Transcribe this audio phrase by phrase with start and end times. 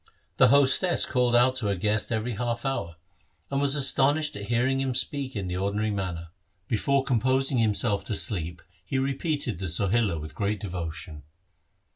[0.37, 2.95] The hostess called out to her guest every half hour,
[3.51, 6.29] and was astonished at hearing him speak in the ordinary manner.
[6.67, 11.21] Before composing himself to sleep he repeated the Sohila with great devotion.